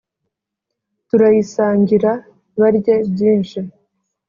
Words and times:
Turayisangira 1.07 2.11
barye 2.59 2.95
byinshi, 3.13 3.59